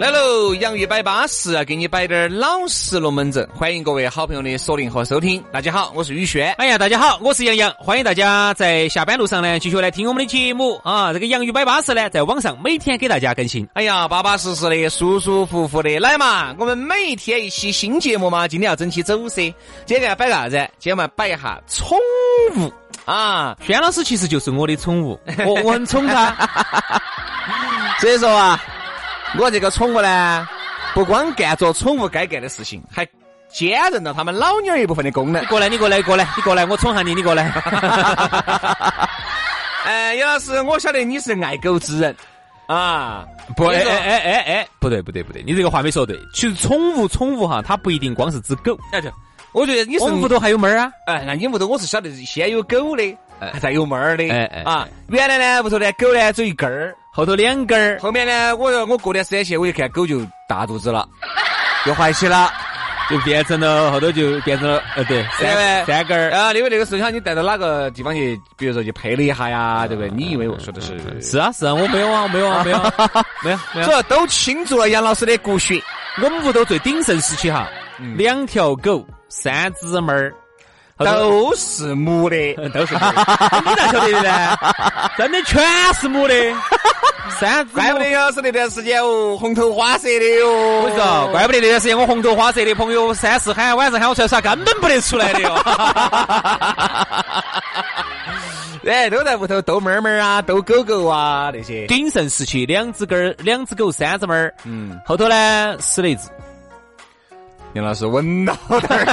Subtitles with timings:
[0.00, 3.46] 来喽，洋芋摆巴适，给你摆点儿老实龙门阵。
[3.54, 5.44] 欢迎各位好朋友的锁定和收听。
[5.52, 6.54] 大家好，我是宇轩。
[6.54, 7.70] 哎呀，大家好，我是杨洋。
[7.78, 11.12] 欢迎大家在下班路上呢，继续来听我们的节目啊。
[11.12, 13.68] 这个洋芋摆巴士呢，在网上每天给大家更新。
[13.74, 16.54] 哎呀，巴巴适适的，舒舒服服的，来嘛！
[16.58, 19.54] 我们每一天一期新节目嘛，今天要整起走噻。
[19.84, 20.56] 今天要摆啥子？
[20.78, 21.98] 今天我们摆一下宠
[22.56, 22.72] 物
[23.04, 23.54] 啊。
[23.66, 26.34] 轩老师其实就是我的宠物，我我很宠他。
[28.00, 28.58] 所以说啊。
[29.38, 30.46] 我这个宠物呢，
[30.94, 33.06] 不光干着宠物该干的事情，还
[33.52, 35.42] 兼任了他们老娘一部分的功能。
[35.42, 37.48] 你过来，你过来，过来，你过来，我宠下你，你过来。
[39.86, 42.14] 哎，杨老师，我晓得你是爱狗之人
[42.66, 43.24] 啊。
[43.56, 46.18] 不，哎哎哎哎哎，不对不对不对，你这个话没说对。
[46.34, 48.78] 其实宠物宠物哈，它不一定光是只狗。
[48.92, 49.10] 哎，对，
[49.52, 50.92] 我觉得你是屋头还有猫儿啊。
[51.06, 53.16] 哎，那你屋头我是晓得先有狗的，
[53.60, 54.28] 再有猫儿的。
[54.28, 56.94] 哎哎啊，原来呢屋头呢狗呢只有一根儿。
[57.20, 58.56] 后头两根儿，后面呢？
[58.56, 61.06] 我我过段时间去，我一看狗就大肚子了，
[61.84, 62.50] 又怀起了，
[63.10, 66.50] 就变成了后头就变成了呃对三三根儿啊。
[66.54, 70.10] 因为那个时候你带到哪个地方去，比如说去配了一下呀，对不对？
[70.16, 70.98] 你以为我说的是？
[71.20, 72.64] 是啊是啊，我没有啊，没有啊，
[73.44, 75.78] 没有，没有，主要都倾注了杨老师的骨血。
[76.22, 77.68] 我们屋头最鼎盛时期哈，
[78.16, 80.34] 两条狗，三只猫儿。
[81.04, 82.94] 都是母的，都是。
[83.64, 84.56] 你咋晓得的呢？
[85.16, 85.62] 真的全
[85.94, 86.34] 是母的。
[87.38, 87.74] 三只。
[87.74, 90.50] 怪不得要是那段时间哦，红头花色的哟。
[90.50, 95.54] 我跟你说，怪不得那段时间我红头花色的朋友，三四喊晚上喊我出来耍，根本不得出来的哟。
[98.86, 101.86] 哎，都在屋头逗猫猫啊，逗狗狗啊那些。
[101.86, 104.52] 鼎盛时期，两只狗两只狗，三只猫儿。
[104.64, 104.98] 嗯。
[105.06, 106.28] 后头呢，死了一只。
[107.74, 109.04] 杨老师稳到点儿，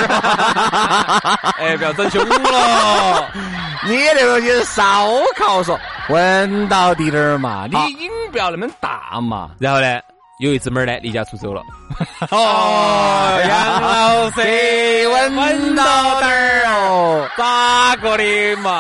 [1.60, 3.32] 哎，不要整凶了。
[3.86, 5.08] 你那个就是烧
[5.38, 5.80] 烤说
[6.10, 9.52] 稳到底点儿嘛，你瘾不要那么大嘛。
[9.60, 10.00] 然后呢，
[10.40, 11.62] 有一只猫呢离家出走了。
[12.32, 18.72] 哦，杨老师稳到点儿哦，咋个的嘛？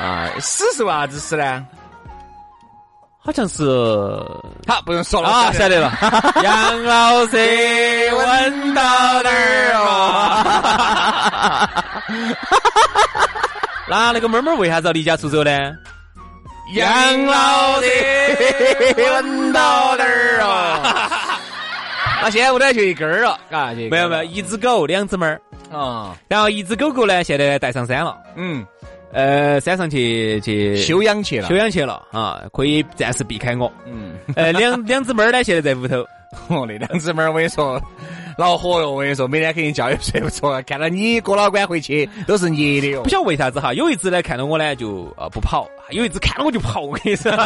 [0.00, 1.66] 啊，死是为啥子死呢？
[3.24, 3.64] 好像是，
[4.66, 5.90] 好不用说了啊，晓得了。
[6.44, 7.36] 杨老师
[8.12, 8.82] 稳到
[9.22, 11.68] 哪儿哦？
[13.88, 15.50] 那那个妹妹为啥子要离家出走呢？
[16.74, 17.88] 杨老师
[18.96, 20.82] 稳到哪儿哦？
[22.22, 25.40] 那现在屋头就一根儿了，嘎，没有没有，一只狗，两只猫儿
[25.72, 26.14] 啊。
[26.28, 28.16] 然后一只狗狗呢，现在带上山了。
[28.36, 28.66] 嗯。
[29.14, 33.72] 呃，山上去去休养去了，休养去了啊，可以暂时避开我。
[33.86, 36.04] 嗯，呃，两 两只猫儿呢，现在在屋头。
[36.48, 37.80] 哦，那两只猫儿我跟你说，
[38.36, 38.90] 恼火哟！
[38.90, 43.04] 我跟你说，每天肯定觉也睡不着，看到你哥老倌回去都是你的哟。
[43.04, 46.80] 不晓得为啥子哈，有一只呢看到我呢就啊不跑，有一只看到我就跑。
[46.80, 47.30] 我跟你说。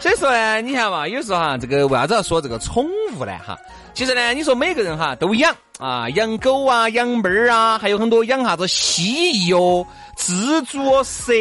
[0.00, 2.84] 所以说呢，你看嘛，有时候哈，这个为啥子要说这个宠
[3.16, 3.32] 物呢？
[3.46, 3.56] 哈，
[3.94, 9.86] 其实呢，你说每个人哈都养啊，养狗啊，养猫儿啊，还有很多养啥子蜥蜴哦。
[10.16, 11.32] 蜘蛛、蛇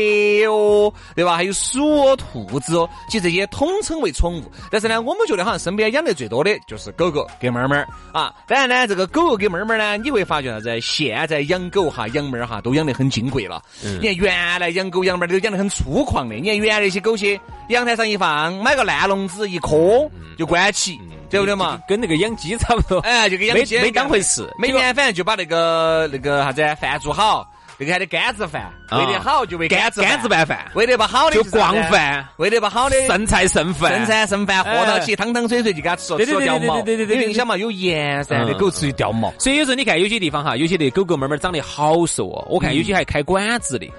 [0.50, 1.36] 哦，对吧？
[1.36, 4.44] 还有鼠哦、兔子哦，其实这些统称为宠物。
[4.72, 7.76] 但是呢，我们觉得好像身边养的最多的就是狗狗跟猫猫
[8.14, 8.34] 啊。
[8.48, 10.80] 当然呢，这个狗狗跟猫猫呢，你会发觉啥子？
[10.80, 13.62] 现在养狗哈、养猫哈，都养得很金贵了。
[13.82, 16.36] 你看原来养狗养猫都养得很粗犷的。
[16.36, 17.38] 你看原来那些狗些，
[17.68, 20.98] 阳台上一放，买个烂笼子一磕就关起，
[21.30, 21.80] 对不对嘛？
[21.88, 23.00] 跟那个养鸡差不多。
[23.00, 24.48] 哎，就跟养鸡没当回事。
[24.58, 27.48] 每天反正就把那个那个啥子饭做好。
[27.82, 36.82] 那个还得干子饭，喂得好就喂干子干子拌饭，喂得不好的就光饭，喂得不好的剩菜剩饭，剩菜剩饭喝到起汤汤水水就给它吃了，掉毛。
[36.82, 39.34] 对对对对因为你想嘛，有盐噻，那狗吃就掉毛。
[39.40, 43.90] 所以有时候你看有些地方哈，有些那狗狗猫猫长得好瘦哦，我看有些还开馆子的。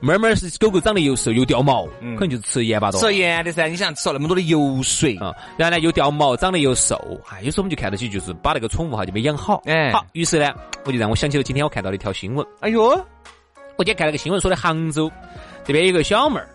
[0.00, 3.00] 猫猫是狗狗长得又瘦又掉毛，可能就是吃盐巴多。
[3.00, 6.96] 吃盐的噻，你想吃了那么多的油水啊，然后呢又掉毛，长得又瘦，
[7.28, 9.62] 哎，有时候我们就看到起就是把那个宠物哈就没养好。
[9.66, 10.54] 哎，好，于是呢，
[10.84, 12.46] 我就让我想起了今天我看到的一条新闻。
[12.60, 12.88] 哎呦！
[13.78, 15.10] 我今天看了个新闻，说的杭州
[15.64, 16.48] 这边有个小妹儿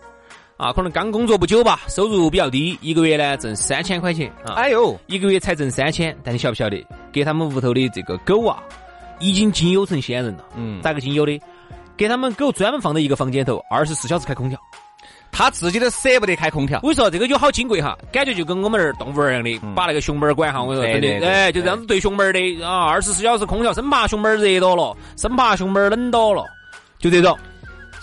[0.58, 8.62] 啊，可能刚工作不久吧，收入比较低，一个月呢挣三千块钱啊，哎呦，一个月才挣三千，但你晓不晓得，给他们屋头的这个狗啊，
[9.20, 10.46] 已经经有成仙人了。
[10.56, 11.40] 嗯咋个经有的？
[12.02, 14.60] 给他们狗专门放在一个房间头，二十四小时开空调。
[15.32, 16.88] 他自己都舍不得开空调我。
[16.88, 26.44] 跟你说，这个就好金贵哈，感觉就跟我们那儿动物园一样的，把那个熊猫儿管哈，我跟你说，真的，哎，就这样子对熊猫儿的啊，二十四小时空调，生怕熊猫儿热到了，生怕熊猫儿冷到了，
[26.98, 27.38] 就这种。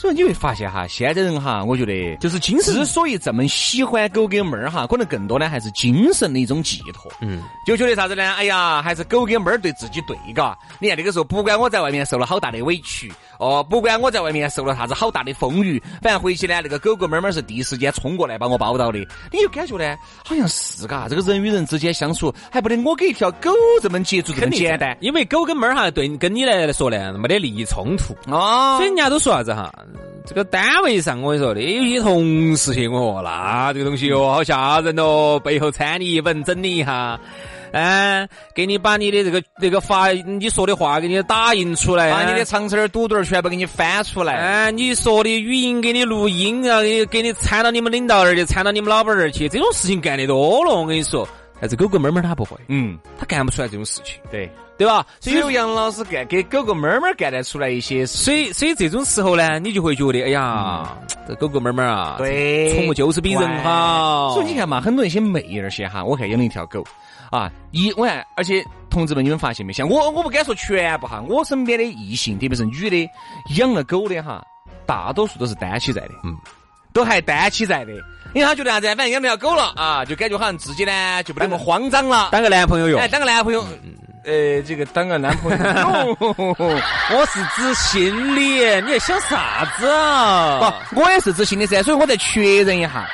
[0.01, 7.11] 所以你会发现哈，现在人哈，我觉得就是精神之所以这么喜欢狗跟猫儿哈，可能更多呢还是精神的一种寄托。
[7.21, 8.23] 嗯，就觉得啥子呢？
[8.35, 10.57] 哎呀，还是狗跟猫儿对自己对嘎。
[10.79, 18.99] 你看那个时候，不管我在外面受了好大的委屈，哦，不管我在外面受了啥子好大的风雨，反正回去呢，那个狗狗猫猫是第一时间冲过来把我抱到的。
[19.31, 23.51] 你就感觉呢，好像是嘎，这个人与人之间相处，还不得我给一条狗
[23.81, 28.15] 这么接触这么简单因为狗跟猫儿哈，对跟你来说呢，没得利益冲突。
[28.31, 29.73] 哦所以人家都说啥子哈？
[30.27, 37.19] 这个单位上我跟你说的，有些同事些我那这个东西哦，好吓人哦，背后掺你一本，整你一下，
[37.73, 44.35] 嗯，给你把你的这个这个发你说的话给你打印出来，把你的长词儿、堵顿儿全部给你翻出来。
[44.35, 51.29] 哎，你说的语音给你录音啊，给给你掺到你们领导那儿去，掺到你们老板那儿去，这种事情干的多了，我跟你说。
[51.61, 54.49] 但是狗狗猫猫它不会，嗯，它干不出来这种事情，对。
[54.79, 55.05] 对吧？
[55.19, 58.07] 只有杨老师干给狗狗猫猫干得出来一些。
[58.07, 64.31] 所以，所以这种时候呢，你就会觉得，哎呀，这狗狗猫猫啊，对宠物就是比人好。
[64.35, 66.85] 所以你看嘛，很多一些妹儿些哈，我看养了一条狗
[67.31, 69.73] 啊，一我看，而且同志们，你们发现没？
[69.73, 73.11] 像我，我不敢说全部哈，我身边的异性，特别是女的，
[73.57, 74.43] 养了狗的哈，
[74.87, 76.37] 大多数都是单起在的，嗯，
[76.93, 77.93] 都还单起在的。
[78.35, 78.87] 因为他觉得啥子？
[78.89, 82.29] 反正养了条狗了啊，就感觉好像自己呢就不那么慌张了。
[82.31, 83.65] 当个男朋友用哎，，当个男朋友，
[84.25, 90.75] 呃，这个当个男朋友， 我是指心理，你在想啥子啊？
[90.91, 93.09] 不，我也是指心理噻，所以我再确认一下。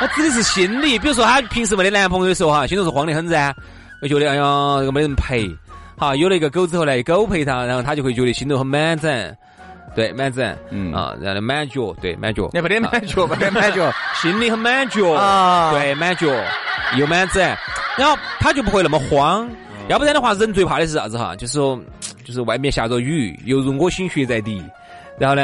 [0.00, 0.98] 他指的是心理。
[0.98, 3.54] 比如说，他平时没得男朋友的时候哈，心头是慌得很噻，
[4.00, 4.42] 会觉得哎呀，
[4.78, 5.48] 这个没人陪。
[5.96, 9.36] 好，有了一个狗之后呢，狗陪他，然后他就会觉得心头很满整。
[9.94, 13.92] 对，满整，嗯啊，然后满脚，对，满脚，那不得满脚，不得满脚。
[14.20, 16.26] 心里很满脚啊对，满脚
[16.96, 17.42] 又满整，
[17.98, 19.46] 然后他就不会那么慌。
[19.48, 19.56] 嗯
[19.88, 21.34] 要不然的话，人最怕的是啥子哈？
[21.34, 21.76] 就是说，
[22.24, 24.62] 就是外面下着雨，犹如我心血在滴。
[25.20, 25.42] 然后呢，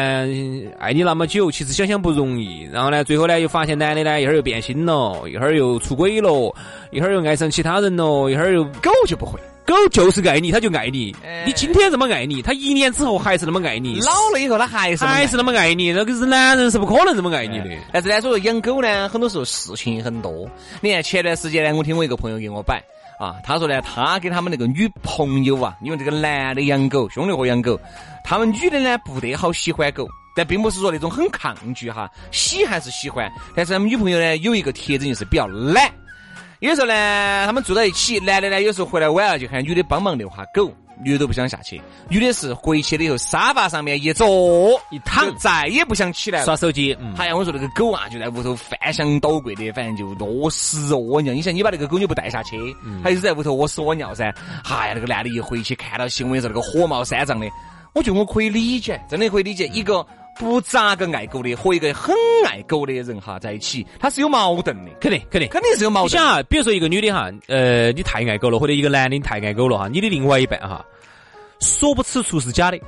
[0.78, 2.66] 爱你那么久，其实想想不容易。
[2.72, 6.30] 然后呢，最后呢，又发现男的呢，一会儿又变心了，一会儿又出轨了，
[6.90, 11.14] 一会儿又爱上其他人了，一会儿又狗就不会，狗就是爱你，它就爱你。
[11.24, 15.92] 哎你今天这么爱你，它一年之后还是那么爱你，老了以后他还是还是那么爱你。
[15.92, 17.70] 那个是男人是不可能这么爱你的。
[17.92, 20.48] 但是呢，所以说养狗呢，很多时候事情很多。
[20.80, 22.82] 你看前段时间呢，我听我一个朋友给我摆
[23.18, 27.78] 啊，他说呢，他跟他们那个女朋友啊，因为这个男的养狗，兄弟伙养狗，
[28.24, 33.30] 他们女的呢不得好喜欢狗，但并不是说那种很抗拒哈，喜还是喜欢。
[33.54, 35.90] 但是他们女朋友呢有一个特征就是比较懒，
[36.60, 40.72] 有时候呢他们住在一起，男的呢有时候回来晚了就喊女的帮忙遛下狗。
[41.04, 46.46] 女的都不想下去，女的是回去了以后沙发上面一坐一躺再也不想起来了。
[46.46, 51.34] 耍手机，嗯，哎呀，我说那个狗啊，就在屋头翻箱倒柜的，反正就屙屎屙尿。
[51.34, 52.56] 你想，你把那个狗你不带下去，
[53.04, 54.34] 还是在屋头屙屎屙尿噻？
[54.64, 57.46] 哎呀，那个男的一回去看到新闻说那个火冒三丈的，
[57.92, 59.66] 我觉得我可以理解，真的可以理解。
[59.74, 59.96] 一个
[60.38, 62.14] 不咋个爱狗的和一个很
[62.46, 65.48] 爱狗的人哈在一起，他是有矛盾的，肯定肯定。
[65.48, 66.10] 肯定是有矛盾。
[66.10, 70.84] 你想啊，比如说一个女的哈，呃，你太爱狗了，或者一个男的你太爱狗了哈，你的另外一半哈，
[71.60, 72.78] 说不吃醋是假的，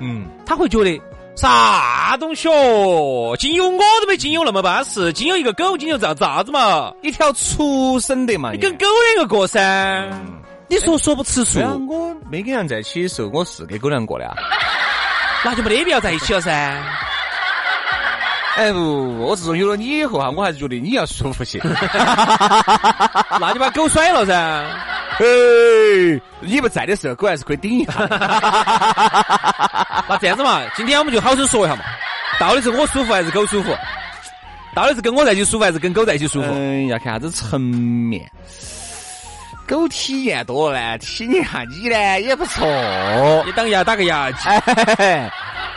[0.00, 1.00] 嗯，他会觉得
[1.36, 6.92] 啥东西哦，仅有我都没仅有那么巴适，仅有一个狗，仅有咋咋子嘛？
[7.02, 9.60] 一条畜生的嘛，你跟狗两个过噻，
[10.68, 14.34] 你说说不吃醋我没跟人在一起的时候，我是跟狗粮过的啊。
[15.46, 16.50] 那就没得必要在一起了噻。
[18.56, 21.60] 哎不，我自从有了你以后哈，我还是觉得你要舒服些。
[23.38, 24.34] 那就把狗甩了噻。
[24.34, 25.24] 哎，
[26.40, 27.92] 你不在的时候，狗还是可以顶一下。
[30.08, 31.84] 那这样子嘛，今天我们就好生说一下嘛，
[32.40, 33.72] 到底是我舒服还是狗舒服？
[34.74, 36.48] 到底是跟我在一起舒服还是跟狗在一起舒服？
[36.52, 38.28] 嗯，要看啥子层面。
[39.66, 42.66] 狗体验多了呢，体验下你呢也不错。
[43.44, 44.48] 你当牙打个牙祭。
[44.48, 45.30] 哎，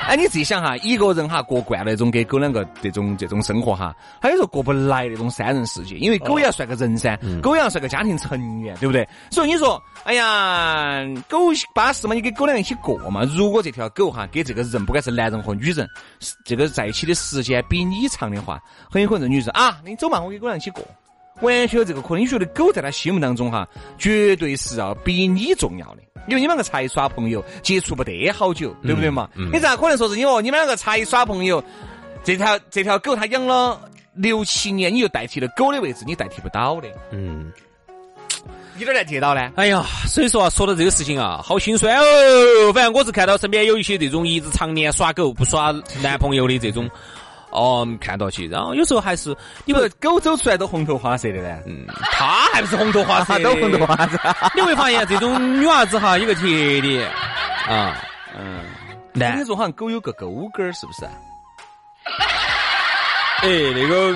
[0.07, 9.07] 哎，你自己想哈，一个人哈过惯了那种给狗两个这种这种生活哈，他有时候过不来那种三人世界，因为狗也要算个人噻，狗也要算个家庭成员，对不对？
[9.31, 11.37] 所以你说，哎呀，狗
[11.73, 13.23] 巴适嘛，你跟狗两个一起过嘛。
[13.35, 15.87] 如果这条狗哈跟这个人，不管是男人和女人，
[16.45, 20.83] 这个在一起的时间比你长的话，很有可能这女人啊，你走嘛，我跟狗两个一起过。
[21.41, 23.67] 完全有这个可能，你觉得狗在他心目当中哈，
[23.97, 29.29] 绝对是要比你重要的，因为你们两个才耍朋友，接触不得好久，对不对嘛？
[29.35, 31.63] 你咋可能说是因为，你们两个才耍朋友，
[32.23, 33.79] 这条这条狗它养了
[34.13, 36.87] 六七年，你就代替了狗的位置，你代替不到的。
[37.11, 37.51] 嗯，
[38.77, 39.51] 你哪儿来替到呢？
[39.55, 42.73] 哎呀，所以说啊，说到这个事情啊，好心酸哦。
[42.73, 46.89] 反正我是看到身边有一些这种一直常年耍狗不耍男朋友的这种，
[47.51, 51.59] 哦，看到起，然后有时候还是你们狗走出来都红头花色的呢？
[51.65, 54.19] 嗯，它还不是红头花色，都红头花色。
[54.53, 56.41] 你会发现这种女娃子哈有个特
[56.81, 57.09] 点
[57.67, 57.97] 啊，
[58.37, 58.63] 嗯，
[59.13, 61.05] 那你说好像狗有个勾勾儿，是不是？
[63.41, 64.15] 哎，那个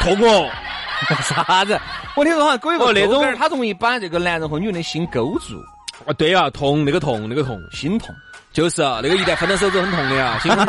[0.00, 0.48] 痛哦，
[1.22, 1.78] 啥子？
[2.16, 5.60] 我听说好像狗有个那种，它容易把这个男人和女人的心勾住。
[6.06, 8.14] 啊，对啊，痛，那个痛，那个痛，心痛。
[8.54, 10.64] 就是啊，那个一旦分了手就很痛的啊， 心痛。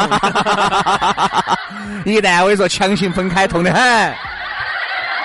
[2.12, 4.14] 一旦我跟你说强行分开，痛得很。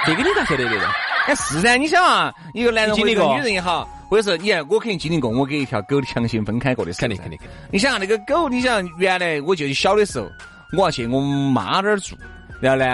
[0.06, 0.86] 这个你咋晓得的？
[1.26, 7.00] 哎，是噻，你想啊，一个男人或者女人也好，或者是你看，我肯定经历过，我跟一条狗强行分开过的事。
[7.00, 7.56] 肯定肯定肯定。
[7.72, 10.30] 你想啊，那个狗，你想原来我就小的时候。
[10.72, 12.14] 我要去我妈那儿住，
[12.60, 12.86] 然后呢，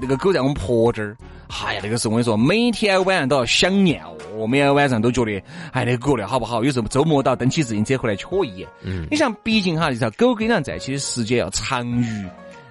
[0.00, 1.16] 那个狗在我们婆这儿。
[1.50, 4.02] 哎呀，那个时候我跟你说，每天晚上都要想念
[4.36, 5.42] 哦，每天晚上都觉得，
[5.72, 6.62] 哎，那个狗呢好不好？
[6.62, 8.68] 有时候周末到蹬起自行车回来瞧一眼。
[8.82, 9.06] 嗯。
[9.10, 12.24] 你像，毕竟哈，这条狗跟人在一起的时间要长于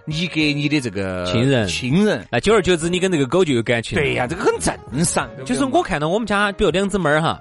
[0.05, 1.67] 你给你的这个亲人。
[1.67, 2.25] 亲人。
[2.31, 3.97] 那久而久之，你跟这个狗就有感情。
[3.97, 5.29] 对呀，这个很正常。
[5.45, 7.37] 就是我看到我们家，比如两只猫儿哈，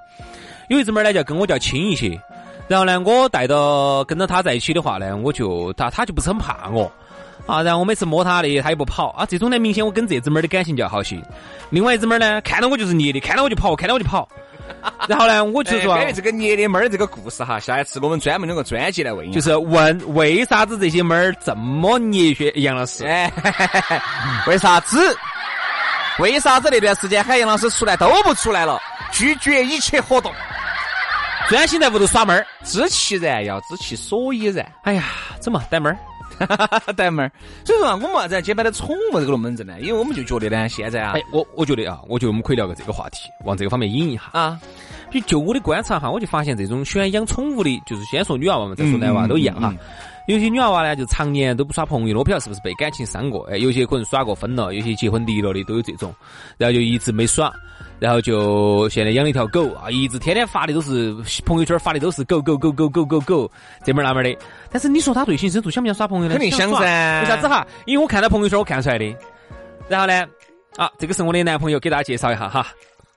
[0.69, 2.21] 有一只猫儿呢，叫跟我叫亲一些。
[2.67, 6.93] 然后呢，我带到跟着它在一起的话呢，我就它它就不是很怕我。
[7.47, 9.25] 啊，然后我每次摸它的，它也不跑啊。
[9.27, 11.17] 这种呢，明显我跟这只猫的感情就要好些。
[11.71, 14.29] 另外一只猫呢，看到我就是捏的，看到我就跑，看到我就跑。
[15.09, 23.07] 然后呢，我就说，关于这个捏的猫儿这个故事哈，下一次我们专门弄个专辑来问，就是问为啥子这些猫儿这么捏血杨老师？
[23.07, 23.33] 哎，
[24.47, 25.17] 为啥子？
[26.21, 28.79] 为啥子那段时间喊杨老师出来都不出来了？
[29.11, 30.31] 拒绝一切活动，
[31.49, 32.47] 专心在屋头耍猫儿。
[32.65, 34.71] 知其然要知其所以然。
[34.83, 35.05] 哎呀，
[35.41, 35.97] 怎么逮猫儿？
[36.97, 37.33] 带妹儿，
[37.65, 39.81] 所以说啊，我们为啥子接班的宠物这个龙门阵呢？
[39.81, 44.61] 因为我们就觉得呢，现在啊，哎，我我觉得啊，我觉得我们可以聊个这个话题，往这个方面引一下啊。
[45.11, 49.75] 就就我的观察哈，我就发现这种喜欢养宠物的，就是先说女娃娃嘛，再说男娃都一样哈。
[50.29, 56.15] 有些女娃娃呢，就常年都不耍朋友了，我不晓得是不是被感情伤过，哎，有些可能耍过分了，有些结婚离了的都有这种，
[56.59, 57.51] 然后就一直没耍。
[57.99, 63.51] 然后就现在养了一条狗啊，一直天天发的都是朋友圈发的都是狗狗狗狗狗狗狗
[63.83, 64.37] 这门那门的。
[64.71, 66.35] 但是你说他内心深处想不想耍朋友呢？
[66.35, 67.21] 肯定想噻。
[67.23, 67.67] 为啥子哈？
[67.87, 69.17] 因为我看到朋友圈我看出来的。
[69.89, 70.25] 然后呢，
[70.77, 72.67] 啊，这个是我的男朋友，给大家介绍一下哈，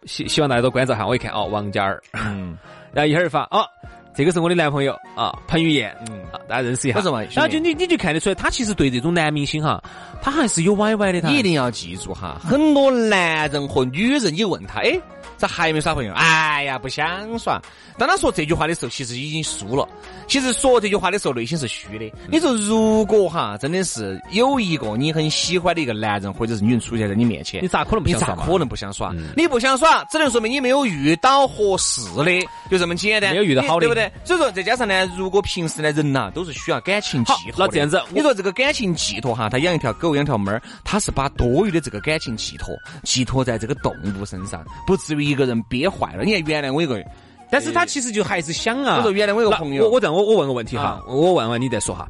[0.06, 1.06] 希希望大家多关照哈。
[1.06, 2.02] 我一看哦，王嘉尔。
[2.14, 2.58] 嗯。
[2.94, 3.66] 然后一会儿发哦。
[4.14, 6.20] 这个是我的男朋友啊，彭于晏，嗯，
[6.52, 7.00] 大家认识一下。
[7.34, 9.82] 然后就你你就看得出来，他其实对这种男明星哈，
[10.22, 11.22] 他还是有歪歪的。
[11.30, 15.00] 你一定要记住哈，很多男人和女人，你问他，哎。
[15.38, 16.14] 咋还没耍朋友？
[16.14, 17.60] 哎呀，不想耍。
[17.98, 19.90] 当他说这句话的时候，其实已经输了。
[20.28, 22.14] 其实说这句话的时候，内心是虚的。
[22.30, 28.36] 你说，如果哈，真的是有一个你很喜欢的一个男人或者是女人出现在你面前，你咋可能不想耍？
[28.36, 29.12] 可能不想耍？
[29.36, 33.32] 你不想耍，只能说明你没有遇到合适的，就这么简单。
[33.32, 34.12] 没有遇到好的，对不对？
[34.24, 37.66] 所以说，再加上呢，如果平时呢，人呐都是需要感情寄托。
[37.66, 46.24] 那这样子，你说这个感情寄托哈，他养一条狗，养条猫儿，他是把多余的这个感情寄托寄托在这个动物身上，不至于一个人憋坏了。
[46.24, 47.04] 你看，原来我有个，
[47.50, 48.98] 但是他其实就还是想啊。
[48.98, 52.08] 我说原来我有个朋友，我我这样，我我问个问题哈，我问问你再说哈。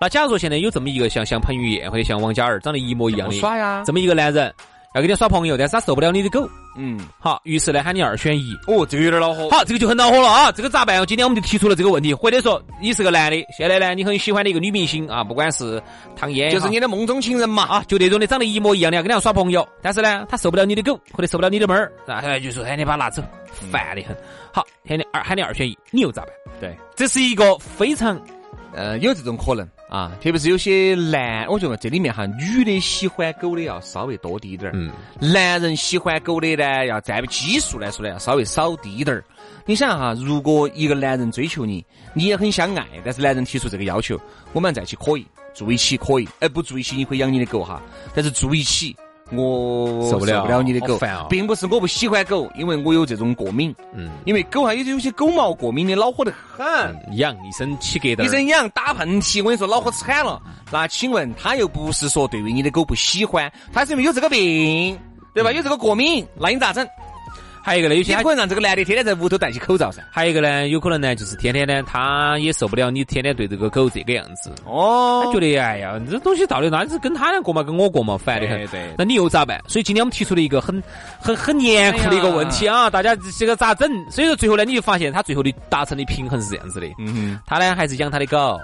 [0.00, 4.52] 那假如说现在有这么一个像像彭于晏或者像王嘉尔长得一模一样的耍呀，这么一个男人
[4.94, 6.48] 要跟你耍朋友，但是他受不了你的狗。
[6.76, 8.54] 嗯，好，于是呢喊你二选一。
[8.68, 9.50] 哦，这个有点恼火。
[9.50, 10.52] 好，这个就很恼火了啊！
[10.52, 11.04] 这个咋办？
[11.04, 15.82] 今天我们就提出了这个问题，或者说你是个男的，现在呢你很喜欢的一个女明星啊，不管是
[16.14, 23.20] 唐嫣，就是你的梦中情人嘛啊，就那种的长得一模一样的要跟他耍朋友，但是呢他受不了你的狗或者受不了你的猫儿，然后就说喊你把他拿走，
[23.72, 24.16] 烦得很。
[24.52, 26.30] 好，喊你二喊你二选一，你又咋办？
[26.60, 28.20] 对，这是一个非常。
[28.76, 39.24] 呃，有这种可能啊，特别是有些男，我觉得这里面哈，女的喜欢狗的要稍微多滴点儿，嗯，男人喜欢狗的呢，要占基数来说呢，要稍微少滴点儿。
[39.64, 44.20] 你想哈，如果一个男人追求你，你也很相爱，但是男人提出这个要求，
[44.52, 45.24] 我们在一起可以
[45.54, 47.80] 住一起可以，哎，不住一起你可以养你的狗哈，
[48.16, 48.96] 但是住一起。
[49.36, 53.74] 我受不了，受不了你的狗，烦并不是我不喜欢狗，因为我有这种过敏。
[53.92, 56.64] 嗯，因为狗还有有些狗毛过敏的，恼火得很，
[57.16, 60.40] 痒一身起疙瘩，一身痒打喷嚏，我跟你说恼火惨了。
[60.70, 64.98] 那请问他又不是说对于你的狗不喜欢，他是因为有这个病，
[65.32, 65.52] 对吧？
[65.52, 66.86] 有这个过敏，那你咋整？
[67.64, 70.04] 还有一个呢，有些可能让这个男的天天在屋头戴起口罩噻。
[70.10, 74.52] 还有一个呢，有可能呢，就是天天呢，他也受不了你天天对这个狗这个样子。
[74.66, 78.66] 哦，他觉得哎呀，这东西到底那是跟他俩过嘛，跟我过嘛，烦的很。
[78.66, 78.94] 对。
[78.98, 79.58] 那你又咋办？
[79.66, 80.82] 所以今天我们提出了一个很
[81.18, 83.90] 很很严酷的一个问题啊，大家这个咋整？
[84.10, 86.86] 所以说最后呢，你就发现他最后的达成的平衡是这样子的。
[86.98, 87.40] 嗯哼。
[87.46, 88.60] 他呢还是养他的狗。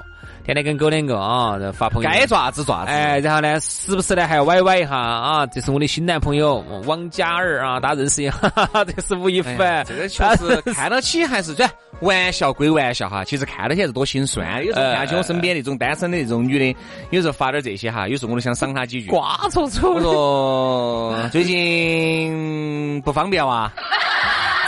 [0.51, 2.91] 天天天跟狗两个啊发朋友，该爪子爪子。
[2.91, 8.37] 哎，然后呢，时不时呢还要歪歪一下啊，这是我的新男朋友王嘉尔啊，大家认识一下，
[8.85, 11.65] 这是吴亦凡，这个确实看到起还是这
[12.01, 14.67] 玩笑归玩笑哈， 其实看到起还是多心酸。
[14.67, 16.77] 有时候看起我身边那种单身的那种女的，
[17.11, 19.09] 有时候发点这些哈，有时候我都想赏她几句。
[19.09, 23.71] 瓜戳戳，我说最近不方便哇。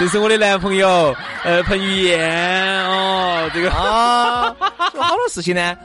[0.02, 5.76] 这是我的男朋友，呃，彭于晏哦，这个啊，好多事情呢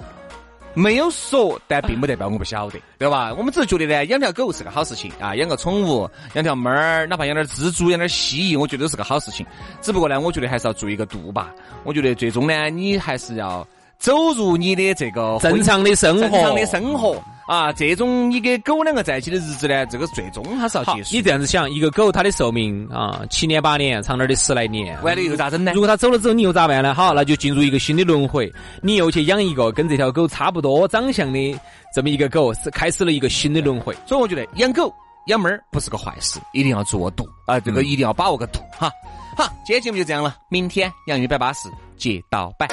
[0.73, 3.31] 没有说，但并不代表我不晓得，对吧？
[3.37, 9.45] 我们只是觉得呢，养条狗是个好事情啊，养个宠物，养条猫儿，哪怕养点蜘蛛，养点蜥蜴，我觉得都是个好事情。
[9.83, 11.53] 只不过呢，我觉得还是要注意一个度吧。
[11.83, 13.67] 我觉得最终呢，你还是要
[13.99, 17.21] 走入你的这个正常的生活，正常的生活。
[17.47, 21.15] 啊，这种你跟狗两个在一起的日子呢，这个最终还是要结束。
[21.15, 25.71] 你这样子想，一个狗它的寿命啊，七年八年，长点的十来年，完了又咋整呢？
[25.73, 26.93] 如果它走了之后，你又咋办呢？
[26.93, 28.51] 好，那就进入一个新的轮回，
[28.83, 31.57] 你又去养一个跟这条狗差不多长相的
[31.95, 33.95] 这么一个狗，是开始了一个新的轮回。
[34.05, 34.93] 所以我觉得养狗
[35.27, 38.91] 养猫儿不是个坏事，一定要做度啊，这个一定要把握个度哈。
[39.37, 42.67] 好，今天节目就这样了，明天杨一百八十接到摆。